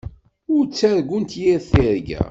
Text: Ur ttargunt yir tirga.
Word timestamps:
Ur 0.55 0.63
ttargunt 0.65 1.31
yir 1.41 1.59
tirga. 1.69 2.19